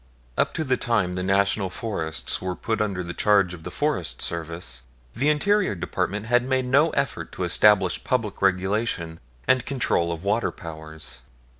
Up 0.35 0.55
to 0.55 0.63
the 0.63 0.77
time 0.77 1.13
the 1.13 1.21
National 1.21 1.69
Forests 1.69 2.41
were 2.41 2.55
put 2.55 2.81
under 2.81 3.03
the 3.03 3.13
charge 3.13 3.53
of 3.53 3.61
the 3.61 3.69
Forest 3.69 4.19
Service, 4.19 4.81
the 5.13 5.29
Interior 5.29 5.75
Department 5.75 6.25
had 6.25 6.43
made 6.43 6.65
no 6.65 6.89
effort 6.97 7.31
to 7.33 7.43
establish 7.43 8.03
public 8.03 8.41
regulation 8.41 9.19
and 9.47 9.63
control 9.63 10.11
of 10.11 10.23
water 10.23 10.49
powers. 10.49 11.21